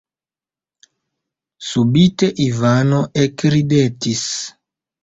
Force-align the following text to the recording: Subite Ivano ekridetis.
Subite 1.67 2.33
Ivano 2.47 3.07
ekridetis. 3.27 4.29